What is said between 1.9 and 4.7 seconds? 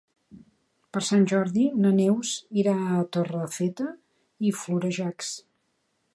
Neus irà a Torrefeta i